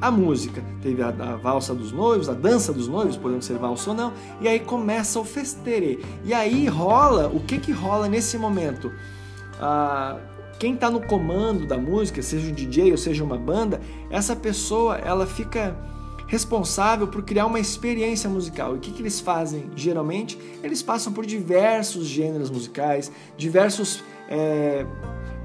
a 0.00 0.10
música. 0.10 0.64
Teve 0.80 1.02
a, 1.02 1.08
a, 1.08 1.36
valsa 1.36 1.74
dos 1.74 1.92
noivos, 1.92 2.26
a 2.26 2.32
dança 2.32 2.72
dos 2.72 2.88
noivos, 2.88 3.18
podendo 3.18 3.42
ser 3.42 3.58
valsa 3.58 3.90
ou 3.90 3.96
não, 3.96 4.14
e 4.40 4.48
aí 4.48 4.60
começa 4.60 5.20
o 5.20 5.24
festerê. 5.24 5.98
E 6.24 6.32
aí 6.32 6.66
rola, 6.66 7.28
o 7.28 7.38
que 7.38 7.58
que 7.58 7.70
rola 7.70 8.08
nesse 8.08 8.38
momento? 8.38 8.90
Ah, 9.60 10.16
quem 10.58 10.72
está 10.72 10.88
no 10.90 11.02
comando 11.02 11.66
da 11.66 11.76
música, 11.76 12.22
seja 12.22 12.48
um 12.48 12.54
DJ 12.54 12.92
ou 12.92 12.96
seja 12.96 13.22
uma 13.22 13.36
banda, 13.36 13.78
essa 14.08 14.34
pessoa 14.34 14.96
ela 14.96 15.26
fica 15.26 15.76
responsável 16.26 17.06
por 17.06 17.22
criar 17.22 17.46
uma 17.46 17.60
experiência 17.60 18.28
musical. 18.28 18.74
E 18.74 18.78
o 18.78 18.80
que, 18.80 18.90
que 18.90 19.02
eles 19.02 19.20
fazem 19.20 19.70
geralmente? 19.76 20.38
Eles 20.62 20.82
passam 20.82 21.12
por 21.12 21.26
diversos 21.26 22.06
gêneros 22.06 22.50
musicais, 22.50 23.10
diversos 23.36 24.02
é, 24.28 24.86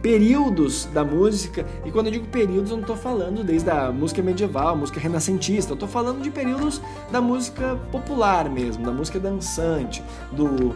períodos 0.02 0.86
da 0.86 1.04
música, 1.04 1.66
e 1.86 1.92
quando 1.92 2.08
eu 2.08 2.14
digo 2.14 2.28
períodos, 2.28 2.72
eu 2.72 2.78
não 2.78 2.84
estou 2.84 2.96
falando 2.96 3.44
desde 3.44 3.70
a 3.70 3.92
música 3.92 4.22
medieval, 4.22 4.70
a 4.70 4.76
música 4.76 5.00
renascentista, 5.00 5.72
eu 5.72 5.76
estou 5.76 5.90
falando 5.90 6.22
de 6.22 6.32
períodos 6.32 6.82
da 7.12 7.20
música 7.20 7.76
popular 7.92 8.50
mesmo, 8.50 8.86
da 8.86 8.92
música 8.92 9.20
dançante, 9.20 10.02
do, 10.32 10.70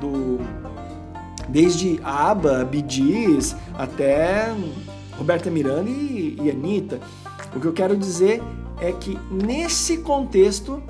do 0.00 0.38
desde 1.48 2.00
ABBA, 2.02 2.64
Bee 2.64 2.84
Gees, 2.86 3.54
até 3.76 4.54
Roberta 5.18 5.50
Miranda 5.50 5.90
e, 5.90 6.38
e 6.40 6.50
Anitta. 6.50 7.00
O 7.54 7.60
que 7.60 7.66
eu 7.66 7.72
quero 7.72 7.96
dizer 7.96 8.40
é 8.80 8.92
que 8.92 9.18
nesse 9.30 9.98
contexto 9.98 10.82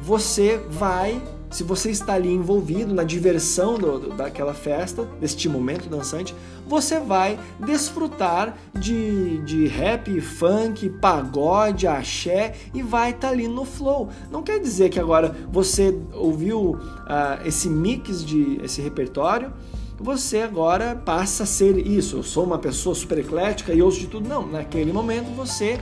você 0.00 0.58
vai 0.70 1.20
se 1.50 1.62
você 1.62 1.90
está 1.90 2.14
ali 2.14 2.30
envolvido 2.30 2.92
na 2.92 3.04
diversão 3.04 3.78
do, 3.78 3.98
do, 3.98 4.08
daquela 4.10 4.52
festa, 4.52 5.08
deste 5.20 5.48
momento 5.48 5.88
dançante, 5.88 6.34
você 6.66 6.98
vai 6.98 7.38
desfrutar 7.58 8.58
de, 8.74 9.38
de 9.38 9.66
rap, 9.66 10.20
funk, 10.20 10.90
pagode, 11.00 11.86
axé 11.86 12.54
e 12.74 12.82
vai 12.82 13.10
estar 13.10 13.28
tá 13.28 13.32
ali 13.32 13.48
no 13.48 13.64
flow. 13.64 14.10
Não 14.30 14.42
quer 14.42 14.58
dizer 14.58 14.90
que 14.90 15.00
agora 15.00 15.34
você 15.50 15.96
ouviu 16.12 16.72
uh, 16.72 17.46
esse 17.46 17.68
mix 17.70 18.24
de 18.24 18.60
esse 18.62 18.82
repertório 18.82 19.52
você 19.98 20.42
agora 20.42 20.94
passa 20.94 21.44
a 21.44 21.46
ser 21.46 21.78
isso. 21.78 22.16
Eu 22.16 22.22
sou 22.22 22.44
uma 22.44 22.58
pessoa 22.58 22.94
super 22.94 23.16
eclética 23.16 23.72
e 23.72 23.80
ouço 23.80 23.98
de 24.00 24.06
tudo. 24.06 24.28
Não, 24.28 24.46
naquele 24.46 24.92
momento 24.92 25.34
você, 25.34 25.80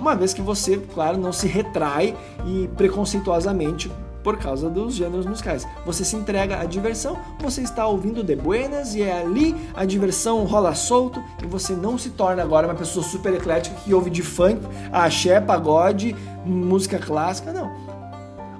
uma 0.00 0.16
vez 0.16 0.32
que 0.32 0.40
você, 0.40 0.78
claro, 0.78 1.18
não 1.18 1.32
se 1.32 1.46
retrai 1.46 2.16
e 2.46 2.68
preconceituosamente 2.76 3.90
por 4.22 4.36
causa 4.38 4.68
dos 4.68 4.94
gêneros 4.94 5.26
musicais. 5.26 5.66
Você 5.86 6.04
se 6.04 6.16
entrega 6.16 6.60
à 6.60 6.64
diversão, 6.64 7.18
você 7.40 7.62
está 7.62 7.86
ouvindo 7.86 8.22
de 8.22 8.36
buenas 8.36 8.94
e 8.94 9.02
é 9.02 9.20
ali 9.20 9.54
a 9.74 9.84
diversão 9.84 10.44
rola 10.44 10.74
solto 10.74 11.22
e 11.42 11.46
você 11.46 11.74
não 11.74 11.96
se 11.96 12.10
torna 12.10 12.42
agora 12.42 12.66
uma 12.66 12.74
pessoa 12.74 13.04
super 13.04 13.32
eclética 13.34 13.76
que 13.84 13.94
ouve 13.94 14.10
de 14.10 14.22
funk, 14.22 14.60
axé, 14.92 15.40
pagode, 15.40 16.14
música 16.44 16.98
clássica, 16.98 17.52
não. 17.52 17.70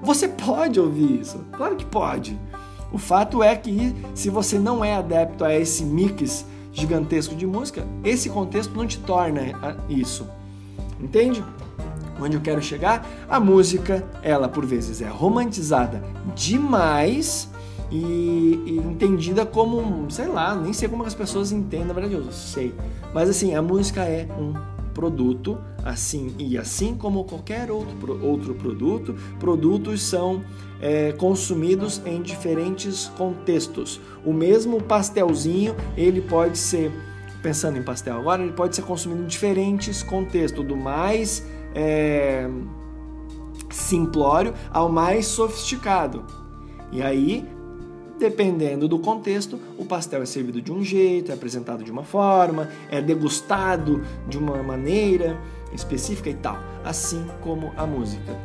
Você 0.02 0.28
pode 0.28 0.80
ouvir 0.80 1.20
isso, 1.20 1.44
claro 1.52 1.76
que 1.76 1.84
pode. 1.84 2.38
O 2.92 2.98
fato 2.98 3.42
é 3.42 3.54
que 3.54 3.94
se 4.14 4.30
você 4.30 4.58
não 4.58 4.84
é 4.84 4.94
adepto 4.94 5.44
a 5.44 5.54
esse 5.54 5.84
mix 5.84 6.44
gigantesco 6.72 7.34
de 7.34 7.46
música, 7.46 7.86
esse 8.02 8.30
contexto 8.30 8.74
não 8.74 8.86
te 8.86 8.98
torna 8.98 9.42
isso. 9.88 10.26
Entende? 11.02 11.42
onde 12.22 12.36
eu 12.36 12.40
quero 12.40 12.60
chegar, 12.60 13.08
a 13.28 13.40
música, 13.40 14.06
ela 14.22 14.48
por 14.48 14.66
vezes 14.66 15.00
é 15.00 15.08
romantizada 15.08 16.02
demais 16.34 17.48
e, 17.90 18.62
e, 18.66 18.76
entendida 18.76 19.44
como, 19.44 20.10
sei 20.10 20.26
lá, 20.26 20.54
nem 20.54 20.72
sei 20.72 20.88
como 20.88 21.02
as 21.04 21.14
pessoas 21.14 21.50
entendem, 21.50 21.86
na 21.86 21.94
verdade 21.94 22.14
eu 22.14 22.30
sei. 22.30 22.74
Mas 23.12 23.28
assim, 23.28 23.54
a 23.54 23.62
música 23.62 24.02
é 24.02 24.28
um 24.38 24.54
produto, 24.94 25.58
assim 25.84 26.34
e 26.38 26.58
assim 26.58 26.94
como 26.94 27.24
qualquer 27.24 27.70
outro, 27.70 28.24
outro 28.24 28.54
produto, 28.54 29.14
produtos 29.38 30.02
são 30.02 30.42
é, 30.80 31.12
consumidos 31.12 32.00
em 32.04 32.22
diferentes 32.22 33.10
contextos. 33.16 34.00
O 34.24 34.32
mesmo 34.32 34.80
pastelzinho, 34.80 35.74
ele 35.96 36.20
pode 36.20 36.58
ser, 36.58 36.92
pensando 37.42 37.78
em 37.78 37.82
pastel 37.82 38.18
agora, 38.18 38.42
ele 38.42 38.52
pode 38.52 38.76
ser 38.76 38.82
consumido 38.82 39.22
em 39.22 39.26
diferentes 39.26 40.02
contextos, 40.02 40.64
do 40.64 40.76
mais 40.76 41.46
é, 41.74 42.48
simplório 43.70 44.54
ao 44.70 44.88
mais 44.88 45.26
sofisticado. 45.26 46.24
E 46.92 47.02
aí, 47.02 47.48
dependendo 48.18 48.86
do 48.86 48.98
contexto, 48.98 49.58
o 49.78 49.84
pastel 49.84 50.22
é 50.22 50.26
servido 50.26 50.60
de 50.60 50.72
um 50.72 50.84
jeito, 50.84 51.30
é 51.30 51.34
apresentado 51.34 51.82
de 51.82 51.90
uma 51.90 52.04
forma, 52.04 52.68
é 52.90 53.00
degustado 53.00 54.02
de 54.28 54.36
uma 54.36 54.62
maneira 54.62 55.38
específica 55.72 56.28
e 56.28 56.34
tal, 56.34 56.58
assim 56.84 57.24
como 57.40 57.72
a 57.76 57.86
música. 57.86 58.36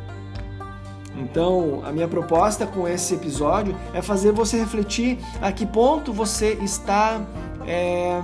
Então, 1.18 1.82
a 1.84 1.92
minha 1.92 2.06
proposta 2.06 2.66
com 2.66 2.86
esse 2.86 3.14
episódio 3.14 3.74
é 3.94 4.02
fazer 4.02 4.32
você 4.32 4.58
refletir 4.58 5.18
a 5.40 5.50
que 5.50 5.64
ponto 5.64 6.12
você 6.12 6.52
está 6.62 7.20
é, 7.66 8.20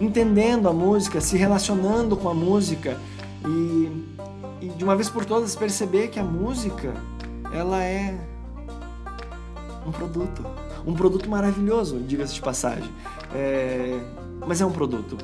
entendendo 0.00 0.68
a 0.68 0.72
música, 0.72 1.20
se 1.20 1.36
relacionando 1.36 2.16
com 2.16 2.28
a 2.28 2.34
música, 2.34 2.98
e, 3.46 4.06
e 4.62 4.68
de 4.68 4.82
uma 4.82 4.96
vez 4.96 5.08
por 5.08 5.24
todas 5.24 5.54
perceber 5.54 6.08
que 6.08 6.18
a 6.18 6.24
música 6.24 6.94
ela 7.52 7.82
é 7.82 8.18
um 9.86 9.92
produto, 9.92 10.44
um 10.86 10.94
produto 10.94 11.28
maravilhoso, 11.28 11.98
diga-se 12.00 12.34
de 12.34 12.40
passagem. 12.40 12.90
É, 13.34 14.00
mas 14.46 14.60
é 14.60 14.66
um 14.66 14.72
produto. 14.72 15.16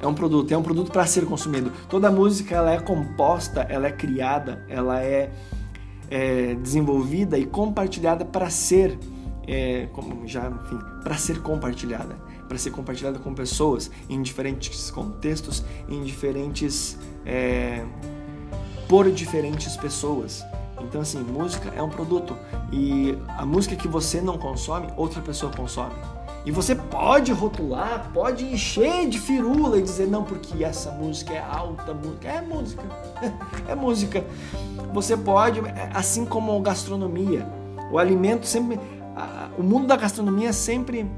É 0.00 0.06
um 0.06 0.14
produto, 0.14 0.52
é 0.52 0.56
um 0.56 0.62
produto 0.62 0.92
para 0.92 1.06
ser 1.06 1.24
consumido. 1.24 1.72
Toda 1.88 2.10
música 2.10 2.54
ela 2.54 2.72
é 2.72 2.80
composta, 2.80 3.62
ela 3.62 3.86
é 3.86 3.92
criada, 3.92 4.64
ela 4.68 5.00
é, 5.00 5.32
é 6.10 6.54
desenvolvida 6.56 7.38
e 7.38 7.46
compartilhada 7.46 8.24
para 8.24 8.50
ser, 8.50 8.98
é, 9.46 9.88
como 9.92 10.26
já, 10.26 10.48
enfim, 10.48 10.78
para 11.02 11.16
ser 11.16 11.40
compartilhada, 11.40 12.16
para 12.48 12.58
ser 12.58 12.70
compartilhada 12.70 13.18
com 13.18 13.34
pessoas 13.34 13.90
em 14.08 14.22
diferentes 14.22 14.90
contextos, 14.90 15.64
em 15.88 16.02
diferentes 16.02 16.98
é, 17.24 17.84
por 18.88 19.10
diferentes 19.10 19.76
pessoas. 19.76 20.44
Então, 20.80 21.00
assim, 21.00 21.18
música 21.22 21.72
é 21.74 21.82
um 21.82 21.88
produto 21.88 22.36
e 22.72 23.16
a 23.28 23.46
música 23.46 23.74
que 23.74 23.88
você 23.88 24.20
não 24.20 24.36
consome, 24.38 24.88
outra 24.96 25.20
pessoa 25.20 25.50
consome. 25.52 25.94
E 26.44 26.50
você 26.50 26.74
pode 26.74 27.32
rotular, 27.32 28.10
pode 28.12 28.44
encher 28.44 29.08
de 29.08 29.18
firula 29.18 29.78
e 29.78 29.82
dizer 29.82 30.06
não, 30.06 30.24
porque 30.24 30.62
essa 30.62 30.90
música 30.90 31.32
é 31.32 31.38
alta 31.38 31.94
música. 31.94 32.28
É 32.28 32.40
música. 32.42 32.82
é 33.66 33.74
música. 33.74 34.24
Você 34.92 35.16
pode, 35.16 35.60
assim 35.94 36.26
como 36.26 36.60
gastronomia. 36.60 37.48
O 37.90 37.98
alimento 37.98 38.46
sempre. 38.46 38.78
O 39.56 39.62
mundo 39.62 39.86
da 39.86 39.96
gastronomia 39.96 40.52
sempre. 40.52 41.10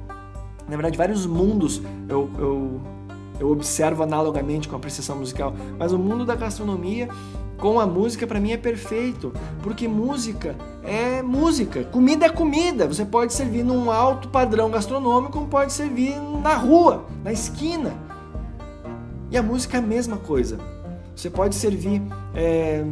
Na 0.68 0.76
verdade, 0.76 0.98
vários 0.98 1.26
mundos 1.26 1.80
eu, 2.08 2.28
eu, 2.38 2.80
eu 3.38 3.50
observo 3.50 4.02
analogamente 4.02 4.68
com 4.68 4.74
a 4.74 4.78
apreciação 4.78 5.16
musical, 5.16 5.54
mas 5.78 5.92
o 5.92 5.98
mundo 5.98 6.24
da 6.24 6.34
gastronomia 6.34 7.08
com 7.58 7.80
a 7.80 7.86
música 7.86 8.26
para 8.26 8.38
mim 8.38 8.52
é 8.52 8.56
perfeito, 8.56 9.32
porque 9.62 9.88
música 9.88 10.54
é 10.82 11.22
música, 11.22 11.84
comida 11.84 12.26
é 12.26 12.28
comida. 12.28 12.86
Você 12.86 13.04
pode 13.04 13.32
servir 13.32 13.64
num 13.64 13.90
alto 13.90 14.28
padrão 14.28 14.70
gastronômico, 14.70 15.32
como 15.32 15.46
pode 15.46 15.72
servir 15.72 16.16
na 16.42 16.54
rua, 16.54 17.06
na 17.24 17.32
esquina. 17.32 17.94
E 19.30 19.36
a 19.36 19.42
música 19.42 19.78
é 19.78 19.80
a 19.80 19.82
mesma 19.82 20.16
coisa. 20.18 20.58
Você 21.14 21.30
pode 21.30 21.54
servir 21.54 22.02
é, 22.34 22.84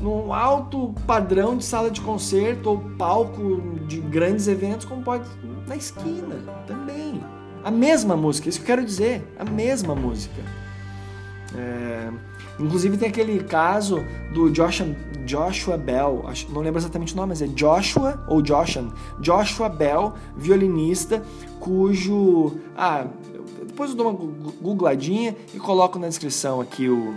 num 0.00 0.32
alto 0.32 0.94
padrão 1.06 1.56
de 1.56 1.64
sala 1.64 1.90
de 1.90 2.00
concerto 2.00 2.70
ou 2.70 2.78
palco 2.98 3.62
de 3.86 4.00
grandes 4.00 4.48
eventos, 4.48 4.84
como 4.84 5.02
pode 5.02 5.24
na 5.68 5.76
esquina 5.76 6.36
também. 6.66 7.22
A 7.62 7.70
mesma 7.70 8.16
música, 8.16 8.48
isso 8.48 8.58
que 8.58 8.64
eu 8.64 8.76
quero 8.76 8.84
dizer, 8.84 9.22
a 9.38 9.44
mesma 9.44 9.94
música. 9.94 10.42
É, 11.54 12.10
inclusive 12.58 12.96
tem 12.96 13.08
aquele 13.08 13.42
caso 13.42 14.04
do 14.32 14.50
Joshua, 14.50 14.94
Joshua 15.24 15.76
Bell, 15.76 16.24
não 16.50 16.60
lembro 16.60 16.78
exatamente 16.78 17.14
o 17.14 17.16
nome, 17.16 17.28
mas 17.30 17.42
é 17.42 17.46
Joshua 17.46 18.22
ou 18.28 18.44
Joshan, 18.44 18.90
Joshua 19.20 19.68
Bell, 19.68 20.14
violinista, 20.36 21.22
cujo. 21.58 22.58
Ah, 22.76 23.06
depois 23.66 23.90
eu 23.90 23.96
dou 23.96 24.10
uma 24.10 24.52
googladinha 24.60 25.36
e 25.54 25.58
coloco 25.58 25.98
na 25.98 26.08
descrição 26.08 26.60
aqui 26.60 26.88
o, 26.88 27.14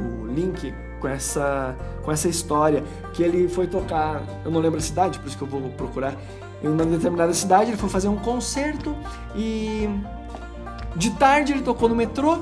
o 0.00 0.26
link 0.26 0.72
com 1.00 1.08
essa, 1.08 1.76
com 2.04 2.12
essa 2.12 2.28
história 2.28 2.84
que 3.14 3.22
ele 3.22 3.48
foi 3.48 3.66
tocar, 3.66 4.22
eu 4.44 4.50
não 4.50 4.60
lembro 4.60 4.78
a 4.78 4.82
cidade, 4.82 5.18
por 5.18 5.28
isso 5.28 5.36
que 5.36 5.42
eu 5.42 5.48
vou 5.48 5.70
procurar, 5.70 6.14
em 6.62 6.68
uma 6.68 6.84
determinada 6.84 7.32
cidade, 7.32 7.70
ele 7.70 7.76
foi 7.76 7.88
fazer 7.88 8.08
um 8.08 8.16
concerto 8.16 8.94
e 9.34 9.88
de 10.96 11.10
tarde 11.12 11.52
ele 11.52 11.62
tocou 11.62 11.88
no 11.88 11.94
metrô 11.94 12.38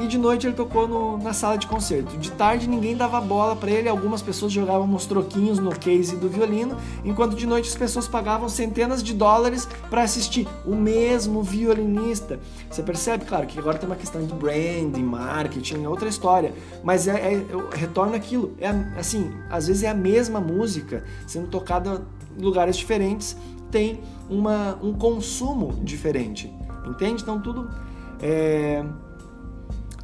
e 0.00 0.06
de 0.06 0.16
noite 0.16 0.46
ele 0.46 0.54
tocou 0.54 0.88
no, 0.88 1.18
na 1.18 1.32
sala 1.32 1.56
de 1.56 1.66
concerto. 1.66 2.16
De 2.16 2.30
tarde 2.32 2.68
ninguém 2.68 2.96
dava 2.96 3.20
bola 3.20 3.54
para 3.54 3.70
ele, 3.70 3.88
algumas 3.88 4.22
pessoas 4.22 4.50
jogavam 4.52 4.88
uns 4.92 5.06
troquinhos 5.06 5.58
no 5.58 5.70
case 5.70 6.16
do 6.16 6.28
violino, 6.28 6.76
enquanto 7.04 7.36
de 7.36 7.46
noite 7.46 7.68
as 7.68 7.76
pessoas 7.76 8.08
pagavam 8.08 8.48
centenas 8.48 9.02
de 9.02 9.12
dólares 9.12 9.68
para 9.90 10.02
assistir 10.02 10.48
o 10.64 10.74
mesmo 10.74 11.42
violinista. 11.42 12.40
Você 12.70 12.82
percebe, 12.82 13.24
claro, 13.24 13.46
que 13.46 13.58
agora 13.58 13.78
tem 13.78 13.88
uma 13.88 13.96
questão 13.96 14.24
de 14.24 14.32
branding, 14.32 15.04
marketing, 15.04 15.84
outra 15.86 16.08
história, 16.08 16.54
mas 16.82 17.06
é, 17.06 17.34
é 17.34 18.16
aquilo, 18.16 18.54
é 18.58 18.68
assim, 18.98 19.30
às 19.50 19.66
vezes 19.66 19.82
é 19.82 19.88
a 19.88 19.94
mesma 19.94 20.40
música 20.40 21.04
sendo 21.26 21.48
tocada 21.48 22.02
lugares 22.38 22.76
diferentes, 22.76 23.36
tem 23.70 24.00
uma, 24.28 24.78
um 24.82 24.92
consumo 24.92 25.72
diferente, 25.82 26.52
entende? 26.86 27.22
Então 27.22 27.40
tudo 27.40 27.70
é 28.20 28.84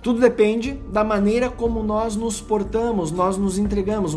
tudo 0.03 0.21
depende 0.21 0.73
da 0.93 1.03
maneira 1.03 1.51
como 1.51 1.83
nós 1.83 2.15
nos 2.15 2.41
portamos, 2.41 3.11
nós 3.11 3.37
nos 3.37 3.59
entregamos. 3.59 4.17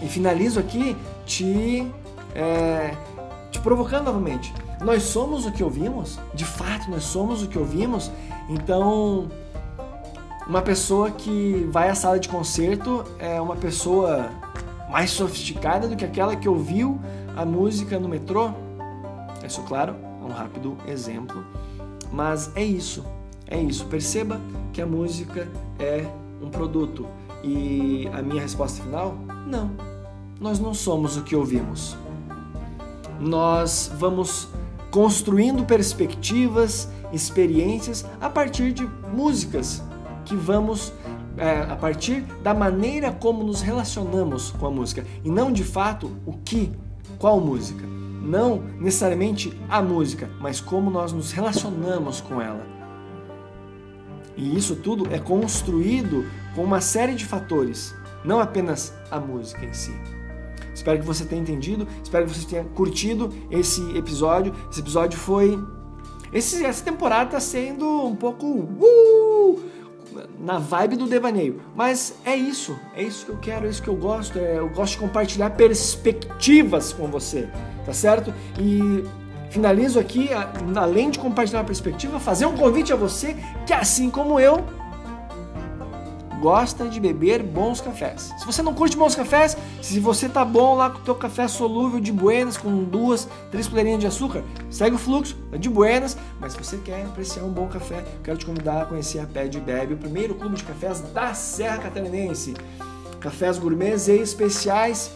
E 0.00 0.06
finalizo 0.06 0.60
aqui 0.60 0.96
te, 1.24 1.86
é, 2.34 2.94
te 3.50 3.60
provocando 3.60 4.04
novamente. 4.04 4.54
Nós 4.80 5.02
somos 5.02 5.44
o 5.44 5.52
que 5.52 5.64
ouvimos? 5.64 6.18
De 6.34 6.44
fato, 6.44 6.90
nós 6.90 7.04
somos 7.04 7.42
o 7.42 7.48
que 7.48 7.58
ouvimos? 7.58 8.10
Então, 8.48 9.28
uma 10.46 10.62
pessoa 10.62 11.10
que 11.10 11.68
vai 11.70 11.88
à 11.88 11.94
sala 11.94 12.20
de 12.20 12.28
concerto 12.28 13.04
é 13.18 13.40
uma 13.40 13.56
pessoa 13.56 14.30
mais 14.90 15.10
sofisticada 15.10 15.88
do 15.88 15.96
que 15.96 16.04
aquela 16.04 16.36
que 16.36 16.48
ouviu 16.48 17.00
a 17.36 17.44
música 17.44 17.98
no 17.98 18.08
metrô? 18.08 18.50
Isso, 19.44 19.62
claro, 19.62 19.94
é 20.20 20.24
um 20.24 20.32
rápido 20.32 20.76
exemplo. 20.88 21.44
Mas 22.10 22.50
é 22.56 22.64
isso. 22.64 23.04
É 23.46 23.60
isso, 23.60 23.84
perceba 23.86 24.40
que 24.72 24.82
a 24.82 24.86
música 24.86 25.46
é 25.78 26.04
um 26.42 26.48
produto. 26.48 27.06
E 27.44 28.08
a 28.12 28.22
minha 28.22 28.42
resposta 28.42 28.82
final? 28.82 29.14
Não. 29.46 29.70
Nós 30.40 30.58
não 30.58 30.74
somos 30.74 31.16
o 31.16 31.22
que 31.22 31.36
ouvimos. 31.36 31.96
Nós 33.20 33.92
vamos 33.96 34.48
construindo 34.90 35.64
perspectivas, 35.64 36.88
experiências 37.12 38.04
a 38.20 38.28
partir 38.28 38.72
de 38.72 38.88
músicas 39.12 39.82
que 40.24 40.34
vamos 40.34 40.92
é, 41.36 41.70
a 41.70 41.76
partir 41.76 42.22
da 42.42 42.54
maneira 42.54 43.12
como 43.12 43.44
nos 43.44 43.60
relacionamos 43.60 44.50
com 44.52 44.66
a 44.66 44.70
música 44.70 45.04
e 45.22 45.30
não 45.30 45.52
de 45.52 45.62
fato 45.62 46.10
o 46.24 46.32
que, 46.32 46.72
qual 47.18 47.40
música. 47.40 47.84
Não 48.22 48.62
necessariamente 48.80 49.58
a 49.68 49.80
música, 49.80 50.28
mas 50.40 50.60
como 50.60 50.90
nós 50.90 51.12
nos 51.12 51.32
relacionamos 51.32 52.20
com 52.20 52.40
ela. 52.40 52.66
E 54.36 54.56
isso 54.56 54.76
tudo 54.76 55.06
é 55.14 55.18
construído 55.18 56.26
com 56.54 56.62
uma 56.62 56.80
série 56.80 57.14
de 57.14 57.24
fatores, 57.24 57.94
não 58.24 58.40
apenas 58.40 58.92
a 59.10 59.18
música 59.18 59.64
em 59.64 59.72
si. 59.72 59.94
Espero 60.74 60.98
que 60.98 61.06
você 61.06 61.24
tenha 61.24 61.40
entendido, 61.40 61.88
espero 62.02 62.26
que 62.26 62.34
você 62.34 62.46
tenha 62.46 62.64
curtido 62.64 63.32
esse 63.50 63.96
episódio. 63.96 64.54
Esse 64.70 64.80
episódio 64.80 65.18
foi. 65.18 65.58
Esse, 66.30 66.62
essa 66.64 66.84
temporada 66.84 67.24
está 67.24 67.40
sendo 67.40 68.06
um 68.06 68.14
pouco. 68.14 68.46
Uh, 68.46 69.60
na 70.38 70.58
vibe 70.58 70.96
do 70.96 71.06
devaneio. 71.06 71.60
Mas 71.74 72.14
é 72.24 72.34
isso, 72.34 72.78
é 72.94 73.02
isso 73.02 73.26
que 73.26 73.32
eu 73.32 73.38
quero, 73.38 73.66
é 73.66 73.70
isso 73.70 73.82
que 73.82 73.88
eu 73.88 73.96
gosto. 73.96 74.38
É, 74.38 74.58
eu 74.58 74.68
gosto 74.68 74.92
de 74.92 74.98
compartilhar 74.98 75.50
perspectivas 75.50 76.92
com 76.92 77.06
você, 77.06 77.48
tá 77.84 77.92
certo? 77.92 78.32
E 78.58 79.04
Finalizo 79.50 79.98
aqui, 79.98 80.30
além 80.74 81.10
de 81.10 81.18
compartilhar 81.18 81.60
a 81.60 81.64
perspectiva, 81.64 82.18
fazer 82.20 82.46
um 82.46 82.56
convite 82.56 82.92
a 82.92 82.96
você 82.96 83.36
que, 83.64 83.72
assim 83.72 84.10
como 84.10 84.38
eu, 84.38 84.64
gosta 86.40 86.88
de 86.88 87.00
beber 87.00 87.42
bons 87.42 87.80
cafés. 87.80 88.32
Se 88.38 88.46
você 88.46 88.62
não 88.62 88.74
curte 88.74 88.96
bons 88.96 89.14
cafés, 89.14 89.56
se 89.82 90.00
você 90.00 90.28
tá 90.28 90.44
bom 90.44 90.74
lá 90.74 90.90
com 90.90 90.98
o 90.98 91.02
teu 91.02 91.14
café 91.14 91.48
solúvel 91.48 92.00
de 92.00 92.12
buenas 92.12 92.56
com 92.56 92.84
duas, 92.84 93.28
três 93.50 93.66
colherinhas 93.66 94.00
de 94.00 94.06
açúcar, 94.06 94.42
segue 94.70 94.96
o 94.96 94.98
fluxo, 94.98 95.36
é 95.52 95.58
de 95.58 95.68
buenas, 95.68 96.16
mas 96.40 96.52
se 96.52 96.58
você 96.58 96.76
quer 96.78 97.04
apreciar 97.04 97.44
um 97.44 97.52
bom 97.52 97.66
café, 97.66 98.04
quero 98.22 98.38
te 98.38 98.46
convidar 98.46 98.82
a 98.82 98.84
conhecer 98.86 99.20
a 99.20 99.26
Pé 99.26 99.48
Bebe, 99.48 99.94
o 99.94 99.98
primeiro 99.98 100.34
clube 100.34 100.56
de 100.56 100.64
cafés 100.64 101.00
da 101.00 101.34
Serra 101.34 101.78
Catarinense. 101.78 102.54
Cafés 103.20 103.58
gourmets 103.58 104.08
e 104.08 104.18
especiais 104.18 105.10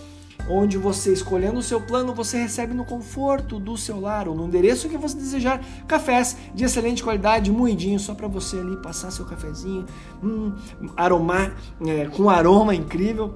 onde 0.48 0.78
você 0.78 1.12
escolhendo 1.12 1.58
o 1.58 1.62
seu 1.62 1.80
plano, 1.80 2.14
você 2.14 2.38
recebe 2.38 2.74
no 2.74 2.84
conforto 2.84 3.58
do 3.58 3.76
seu 3.76 4.00
lar 4.00 4.28
ou 4.28 4.34
no 4.34 4.46
endereço 4.46 4.88
que 4.88 4.96
você 4.96 5.16
desejar 5.16 5.60
cafés 5.86 6.36
de 6.54 6.64
excelente 6.64 7.02
qualidade, 7.02 7.50
moidinho, 7.50 7.98
só 7.98 8.14
para 8.14 8.28
você 8.28 8.58
ali 8.58 8.76
passar 8.76 9.10
seu 9.10 9.24
cafezinho, 9.24 9.86
hum, 10.22 10.52
aromar, 10.96 11.54
é, 11.86 12.06
com 12.06 12.28
aroma 12.28 12.74
incrível. 12.74 13.34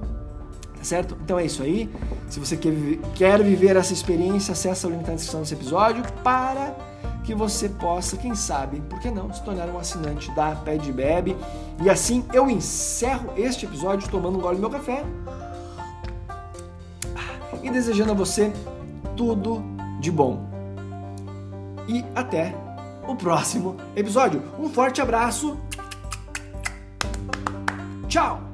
Tá 0.77 0.83
certo? 0.83 1.17
Então 1.23 1.39
é 1.39 1.45
isso 1.45 1.63
aí. 1.63 1.89
Se 2.29 2.39
você 2.39 2.55
quer, 2.57 2.73
quer 3.15 3.41
viver 3.41 3.75
essa 3.75 3.93
experiência, 3.93 4.51
acessa 4.51 4.87
o 4.87 4.91
link 4.91 5.07
na 5.07 5.13
descrição 5.13 5.41
desse 5.41 5.53
episódio 5.53 6.03
para 6.23 6.75
que 7.23 7.33
você 7.33 7.67
possa, 7.67 8.17
quem 8.17 8.35
sabe, 8.35 8.81
por 8.81 8.99
que 8.99 9.09
não, 9.09 9.33
se 9.33 9.43
tornar 9.43 9.67
um 9.67 9.79
assinante 9.79 10.29
da 10.35 10.55
Ped 10.55 10.91
Bebe. 10.91 11.35
E 11.81 11.89
assim 11.89 12.23
eu 12.33 12.49
encerro 12.49 13.33
este 13.35 13.65
episódio 13.65 14.09
tomando 14.09 14.37
um 14.37 14.41
gole 14.41 14.57
do 14.57 14.61
meu 14.61 14.69
café 14.69 15.03
e 17.65 17.71
desejando 17.71 18.11
a 18.11 18.15
você 18.15 18.53
tudo 19.17 19.63
de 19.99 20.11
bom. 20.11 20.47
E 21.87 22.05
até 22.15 22.55
o 23.07 23.15
próximo 23.15 23.75
episódio. 23.95 24.41
Um 24.59 24.69
forte 24.69 25.01
abraço. 25.01 25.59
Tchau! 28.07 28.44